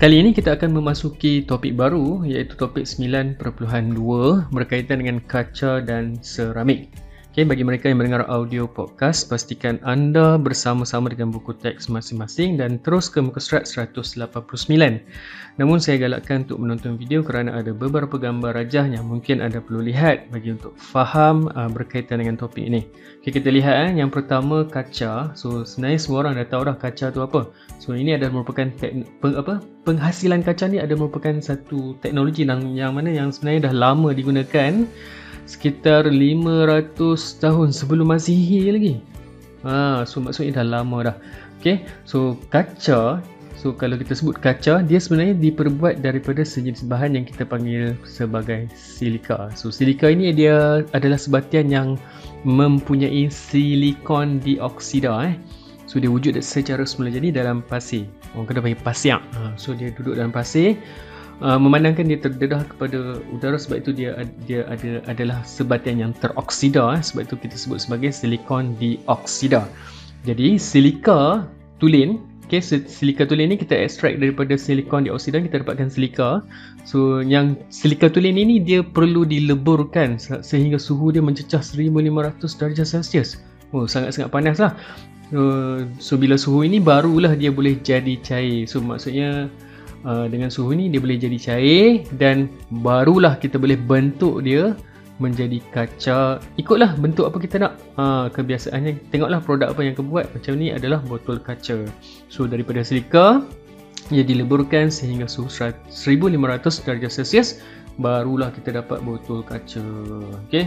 [0.00, 3.36] kali ini kita akan memasuki topik baru iaitu topik 9.2
[4.48, 6.88] berkaitan dengan kaca dan seramik.
[7.30, 12.82] Okay, bagi mereka yang mendengar audio podcast, pastikan anda bersama-sama dengan buku teks masing-masing dan
[12.82, 14.26] terus ke muka surat 189.
[15.54, 19.78] Namun saya galakkan untuk menonton video kerana ada beberapa gambar rajah yang mungkin anda perlu
[19.78, 22.82] lihat bagi untuk faham uh, berkaitan dengan topik ini.
[23.22, 24.02] Okay, kita lihat eh.
[24.02, 25.30] yang pertama kaca.
[25.38, 27.46] So sebenarnya semua orang dah tahu dah kaca tu apa.
[27.78, 29.06] So ini adalah merupakan peng,
[29.38, 29.62] apa?
[29.84, 34.84] Penghasilan kaca ni ada merupakan satu teknologi yang, yang mana yang sebenarnya dah lama digunakan
[35.48, 36.94] sekitar 500
[37.42, 38.94] tahun sebelum Masihi lagi.
[39.66, 41.16] Ha, so maksudnya dah lama dah.
[41.60, 43.20] Okay, so kaca,
[43.60, 48.70] so kalau kita sebut kaca, dia sebenarnya diperbuat daripada sejenis bahan yang kita panggil sebagai
[48.72, 49.52] silika.
[49.52, 51.88] So silika ini dia adalah sebatian yang
[52.48, 55.12] mempunyai silikon dioksida.
[55.28, 55.36] Eh.
[55.90, 58.06] So dia wujud secara semula jadi dalam pasir.
[58.38, 59.18] Orang kena panggil pasir.
[59.18, 60.78] Ha, so dia duduk dalam pasir.
[61.42, 64.14] Uh, memandangkan dia terdedah kepada udara sebab itu dia
[64.46, 67.02] dia ada adalah sebatian yang teroksida eh.
[67.02, 69.66] sebab itu kita sebut sebagai silikon dioksida.
[70.22, 71.48] Jadi silika
[71.82, 76.46] tulin, okay, silika tulin ni kita ekstrak daripada silikon dioksida kita dapatkan silika.
[76.86, 83.42] So yang silika tulin ini dia perlu dileburkan sehingga suhu dia mencecah 1500 darjah Celsius.
[83.70, 84.74] Oh sangat-sangat panas lah.
[85.30, 88.66] Uh, so bila suhu ini barulah dia boleh jadi cair.
[88.66, 89.46] So maksudnya
[90.02, 92.50] uh, dengan suhu ni dia boleh jadi cair dan
[92.82, 94.74] barulah kita boleh bentuk dia
[95.22, 96.42] menjadi kaca.
[96.58, 97.78] Ikutlah bentuk apa kita nak.
[97.94, 100.26] Uh, kebiasaannya tengoklah produk apa yang kita buat.
[100.34, 101.86] Macam ni adalah botol kaca.
[102.26, 103.46] So daripada silika
[104.10, 105.94] ia dileburkan sehingga suhu 1500
[106.82, 107.62] darjah celsius
[108.02, 109.86] barulah kita dapat botol kaca.
[110.50, 110.66] Okay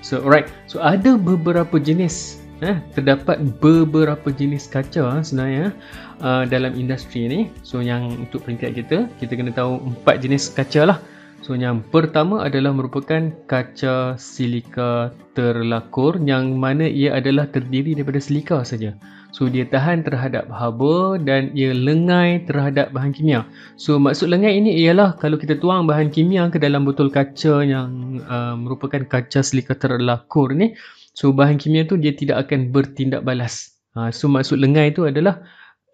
[0.00, 0.48] so alright.
[0.70, 5.74] So ada beberapa jenis eh, terdapat beberapa jenis kaca sebenarnya
[6.22, 7.40] uh, dalam industri ni.
[7.62, 10.98] So yang untuk peringkat kita kita kena tahu empat jenis kaca lah
[11.44, 18.62] so yang pertama adalah merupakan kaca silika terlakur yang mana ia adalah terdiri daripada silika
[18.62, 18.94] saja
[19.30, 23.46] so dia tahan terhadap haba dan ia lengai terhadap bahan kimia
[23.80, 28.22] so maksud lengai ini ialah kalau kita tuang bahan kimia ke dalam botol kaca yang
[28.26, 30.74] uh, merupakan kaca silika terlakur ni
[31.18, 33.74] So bahan kimia tu dia tidak akan bertindak balas.
[33.98, 35.42] Ha, so maksud lengai tu adalah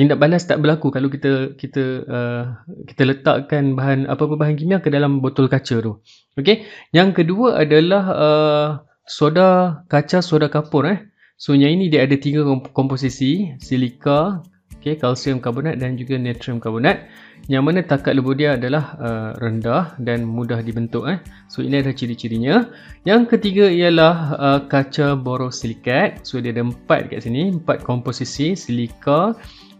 [0.00, 2.42] tindak balas tak berlaku kalau kita kita uh,
[2.88, 6.00] kita letakkan bahan apa-apa bahan kimia ke dalam botol kaca tu.
[6.40, 6.64] Okey.
[6.96, 8.68] Yang kedua adalah uh,
[9.04, 11.04] soda kaca soda kapur eh.
[11.36, 14.40] So yang ini dia ada tiga komposisi, silika,
[14.80, 17.04] okay, kalsium karbonat dan juga natrium karbonat.
[17.48, 21.18] Yang mana takat lebur dia adalah uh, rendah dan mudah dibentuk eh.
[21.48, 22.68] so ini adalah ciri-cirinya.
[23.04, 26.24] Yang ketiga ialah uh, kaca borosilikat.
[26.24, 27.56] So dia ada empat kat sini.
[27.56, 29.32] Empat komposisi silika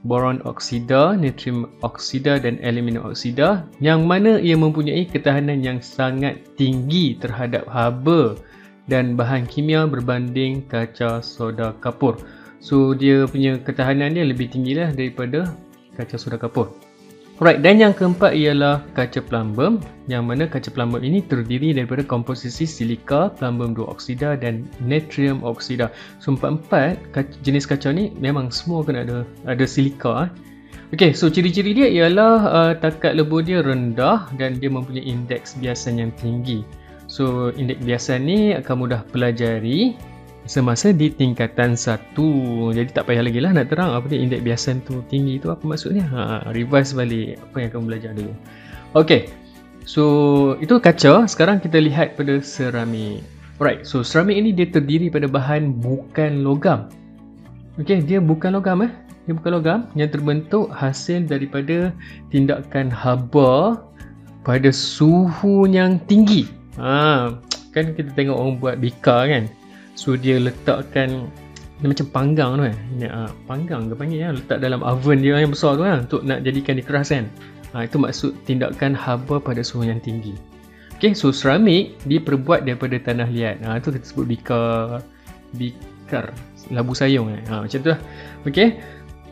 [0.09, 3.69] boron oksida, natrium oksida dan aluminium oksida.
[3.81, 8.41] Yang mana ia mempunyai ketahanan yang sangat tinggi terhadap haba
[8.89, 12.17] dan bahan kimia berbanding kaca soda kapur.
[12.61, 15.49] So dia punya ketahanan dia lebih tinggi lah daripada
[15.97, 16.77] kaca soda kapur.
[17.41, 19.81] Alright, dan yang keempat ialah kaca plumbum
[20.13, 25.89] yang mana kaca plumbum ini terdiri daripada komposisi silika, plumbum 2 oksida dan natrium oksida.
[26.21, 27.01] So empat-empat
[27.41, 30.29] jenis kaca ni memang semua kena ada ada silika.
[30.29, 30.31] Eh.
[30.93, 35.97] Okay, so ciri-ciri dia ialah uh, takat lebur dia rendah dan dia mempunyai indeks biasan
[35.97, 36.61] yang tinggi.
[37.09, 39.97] So indeks biasan ni akan mudah pelajari
[40.51, 44.83] semasa di tingkatan satu jadi tak payah lagi lah nak terang apa dia indeks biasan
[44.83, 46.11] tu tinggi tu apa maksudnya?
[46.11, 48.35] Ha, revise balik apa yang kamu belajar dulu.
[48.99, 49.31] Ok
[49.87, 50.05] so
[50.59, 51.31] itu kaca.
[51.31, 53.23] Sekarang kita lihat pada seramik.
[53.63, 56.91] Alright so seramik ini dia terdiri pada bahan bukan logam.
[57.79, 58.91] Ok dia bukan logam eh?
[59.31, 61.95] Dia bukan logam yang terbentuk hasil daripada
[62.35, 63.87] tindakan haba
[64.43, 66.51] pada suhu yang tinggi.
[66.75, 67.39] Ha,
[67.71, 69.47] kan kita tengok orang buat bika kan
[70.01, 71.29] So dia letakkan
[71.81, 72.77] dia macam panggang tu kan.
[73.05, 76.41] Uh, panggang ke panggil ya, letak dalam oven dia yang besar tu kan untuk nak
[76.41, 77.29] jadikan dia keras kan.
[77.77, 80.33] Ha, itu maksud tindakan haba pada suhu yang tinggi.
[80.97, 83.61] Okay, so seramik dia perbuat daripada tanah liat.
[83.65, 85.05] Ha, itu kita sebut bikar,
[85.57, 86.33] bikar,
[86.73, 87.43] labu sayung kan.
[87.49, 88.01] Ha, macam tu lah.
[88.49, 88.81] Okay.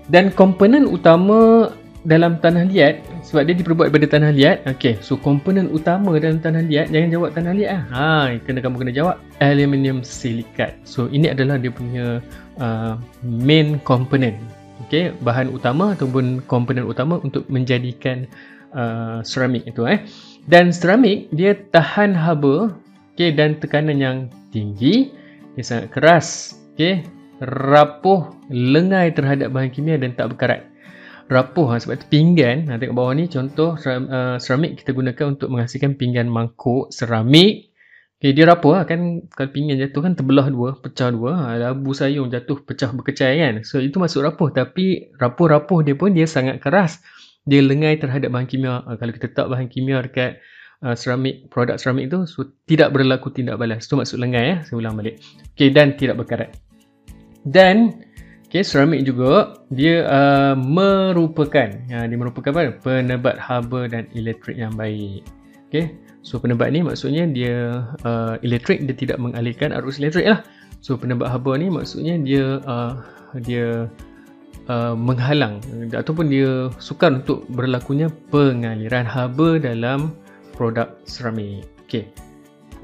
[0.09, 1.69] Dan komponen utama
[2.07, 6.63] dalam tanah liat sebab dia diperbuat daripada tanah liat okey so komponen utama dalam tanah
[6.63, 9.17] liat jangan jawab tanah liat ah ha kena kamu kena jawab.
[9.43, 10.79] Aluminium silikat.
[10.87, 12.23] So ini adalah dia punya
[12.63, 12.95] uh,
[13.27, 14.39] main component
[14.87, 18.31] okey bahan utama ataupun komponen utama untuk menjadikan
[18.79, 20.07] uh, ceramik itu eh.
[20.47, 22.71] Dan ceramik dia tahan haba
[23.15, 24.19] okey dan tekanan yang
[24.55, 25.11] tinggi.
[25.59, 27.03] Dia sangat keras okey
[27.43, 30.67] rapuh lengai terhadap bahan kimia dan tak berkarat
[31.29, 31.77] rapuh ha.
[31.77, 36.27] sebab tu pinggan ha, tengok bawah ni contoh uh, seramik kita gunakan untuk menghasilkan pinggan
[36.27, 37.69] mangkuk seramik
[38.19, 41.39] Okay, dia rapuh lah kan kalau pinggan jatuh kan terbelah dua, pecah dua.
[41.39, 43.55] Ha, abu sayung jatuh pecah berkecai kan.
[43.63, 46.99] So itu masuk rapuh tapi rapuh-rapuh dia pun dia sangat keras.
[47.47, 48.83] Dia lengai terhadap bahan kimia.
[48.83, 50.43] Ha, kalau kita tak bahan kimia dekat
[50.83, 53.87] uh, seramik, produk seramik tu so tidak berlaku tindak balas.
[53.87, 54.57] Itu maksud lengai ya.
[54.67, 55.23] Saya ulang balik.
[55.55, 56.59] Okay, dan tidak berkarat.
[57.47, 58.03] Dan
[58.49, 62.81] okay, seramik juga dia uh, merupakan ya, dia merupakan apa?
[62.81, 65.21] penebat haba dan elektrik yang baik.
[65.69, 65.93] Okay.
[66.25, 70.41] So penebat ni maksudnya dia uh, elektrik dia tidak mengalihkan arus elektrik lah.
[70.81, 73.01] So penebat haba ni maksudnya dia uh,
[73.45, 73.89] dia
[74.69, 75.61] uh, menghalang
[75.93, 80.13] ataupun dia sukar untuk berlakunya pengaliran haba dalam
[80.57, 81.65] produk seramik.
[81.89, 82.09] Okey.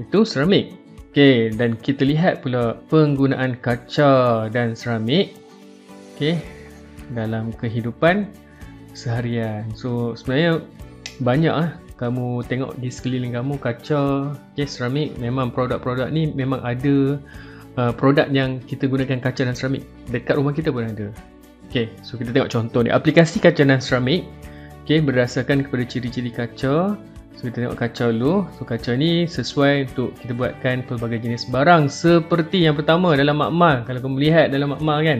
[0.01, 0.73] Itu seramik.
[1.13, 5.44] Okey dan kita lihat pula penggunaan kaca dan seramik
[6.15, 6.39] okey
[7.11, 8.31] dalam kehidupan
[8.95, 9.67] seharian.
[9.75, 10.63] So sebenarnya
[11.19, 17.19] banyak ah kamu tengok di sekeliling kamu kaca, okay, seramik memang produk-produk ni memang ada
[17.79, 21.11] uh, produk yang kita gunakan kaca dan seramik dekat rumah kita pun ada.
[21.67, 22.91] Okay, so kita tengok contoh ni.
[22.91, 24.23] Aplikasi kaca dan seramik
[24.83, 26.95] okay, berdasarkan kepada ciri-ciri kaca.
[27.35, 28.47] So kita tengok kaca dulu.
[28.55, 33.83] So kaca ni sesuai untuk kita buatkan pelbagai jenis barang seperti yang pertama dalam makmal.
[33.83, 35.19] Kalau kamu lihat dalam makmal kan.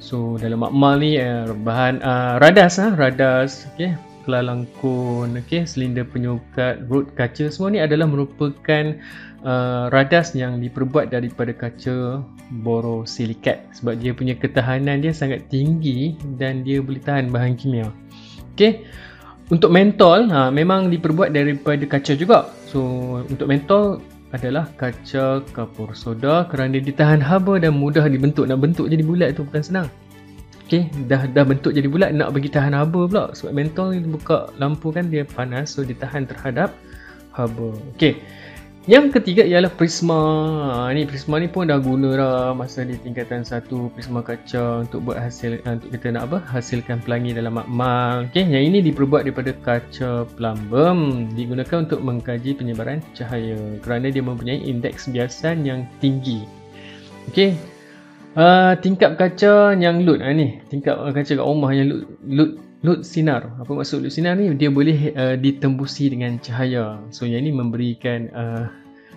[0.00, 3.92] So dalam makmal ni uh, bahan uh, radas ah, radas okey
[4.24, 8.94] kelalangkun, okay, silinder penyukat, root kaca semua ni adalah merupakan
[9.42, 12.20] uh, radas yang diperbuat daripada kaca
[12.60, 17.88] borosilikat sebab dia punya ketahanan dia sangat tinggi dan dia boleh tahan bahan kimia.
[18.54, 18.84] Okay.
[19.50, 22.54] Untuk mentol, ha, memang diperbuat daripada kaca juga.
[22.70, 22.78] So,
[23.26, 23.98] untuk mentol
[24.30, 28.46] adalah kaca kapur soda kerana ditahan haba dan mudah dibentuk.
[28.46, 29.88] Nak bentuk jadi bulat tu bukan senang.
[30.70, 34.54] Okay, dah dah bentuk jadi bulat nak bagi tahan haba pula sebab mentol ni buka
[34.54, 36.70] lampu kan dia panas so dia tahan terhadap
[37.34, 37.74] haba.
[37.98, 38.22] Okay.
[38.90, 40.18] Yang ketiga ialah prisma.
[40.66, 45.06] Ha, ni prisma ni pun dah guna dah masa di tingkatan satu prisma kaca untuk
[45.06, 46.42] buat hasil uh, untuk kita nak apa?
[46.50, 48.26] hasilkan pelangi dalam makmal.
[48.34, 54.58] Okay, yang ini diperbuat daripada kaca plumbum digunakan untuk mengkaji penyebaran cahaya kerana dia mempunyai
[54.58, 56.42] indeks biasan yang tinggi.
[57.30, 57.54] Okay,
[58.30, 62.50] Uh, tingkap kaca yang lut uh, ni tingkap kaca kat rumah yang lut, lut,
[62.86, 67.42] lut sinar apa maksud lut sinar ni dia boleh uh, ditembusi dengan cahaya so yang
[67.42, 68.70] ni memberikan uh,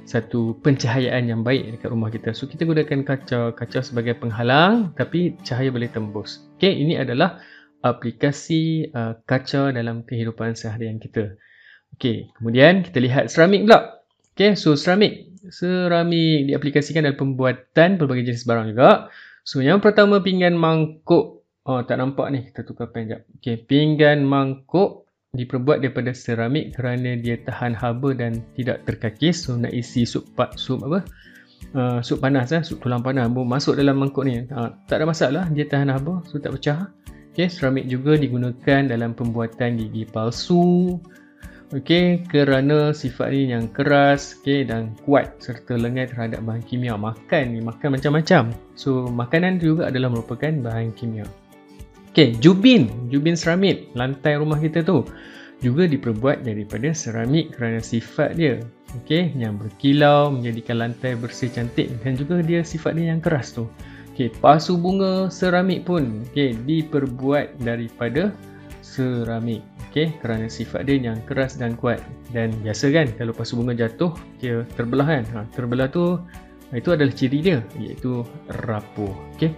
[0.03, 2.35] satu pencahayaan yang baik dekat rumah kita.
[2.35, 6.43] So kita gunakan kaca kaca sebagai penghalang tapi cahaya boleh tembus.
[6.59, 7.39] Okay, ini adalah
[7.83, 11.35] aplikasi uh, kaca dalam kehidupan seharian kita.
[11.95, 14.03] Okay, kemudian kita lihat seramik pula.
[14.35, 15.31] Okay, so seramik.
[15.51, 19.11] Seramik diaplikasikan dalam pembuatan pelbagai jenis barang juga.
[19.43, 21.43] So yang pertama pinggan mangkuk.
[21.63, 23.21] Oh tak nampak ni kita tukar pen jap.
[23.39, 25.02] Okey, pinggan mangkuk
[25.33, 29.49] diperbuat daripada seramik kerana dia tahan haba dan tidak terkakis.
[29.49, 31.01] So nak isi sup pak sup apa?
[31.73, 34.45] Uh, sup panas eh, sup tulang panas Bo, masuk dalam mangkuk ni.
[34.53, 36.91] Uh, tak ada masalah, dia tahan haba, so tak pecah.
[37.33, 41.01] Okey, seramik juga digunakan dalam pembuatan gigi palsu,
[41.73, 46.93] Okey, kerana sifat ni yang keras okay, dan kuat serta lengai terhadap bahan kimia.
[46.93, 48.53] Makan ni, makan macam-macam.
[48.77, 51.25] So, makanan juga adalah merupakan bahan kimia.
[52.13, 53.09] Okey, jubin.
[53.09, 53.89] Jubin seramik.
[53.97, 55.01] Lantai rumah kita tu.
[55.65, 58.61] Juga diperbuat daripada seramik kerana sifat dia.
[59.01, 61.89] Okey, yang berkilau menjadikan lantai bersih cantik.
[62.05, 63.65] Dan juga dia sifat dia yang keras tu.
[64.13, 68.29] Okey, pasu bunga seramik pun okay, diperbuat daripada
[68.85, 71.97] seramik okay, kerana sifat dia yang keras dan kuat
[72.29, 76.21] dan biasa kan kalau pasu bunga jatuh dia terbelah kan ha, terbelah tu
[76.77, 78.21] itu adalah ciri dia iaitu
[78.65, 79.49] rapuh okay.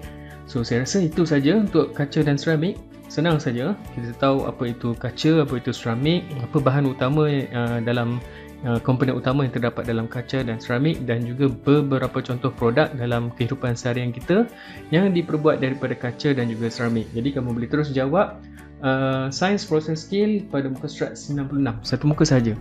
[0.45, 2.77] So saya rasa itu saja untuk kaca dan seramik.
[3.05, 8.17] Senang saja kita tahu apa itu kaca apa itu seramik apa bahan utama uh, dalam
[8.65, 13.29] uh, komponen utama yang terdapat dalam kaca dan seramik dan juga beberapa contoh produk dalam
[13.37, 14.49] kehidupan seharian kita
[14.89, 17.05] yang diperbuat daripada kaca dan juga seramik.
[17.13, 18.41] Jadi kamu boleh terus jawab
[18.81, 22.57] uh, Science Process Skill pada muka surat 96 Satu muka saja.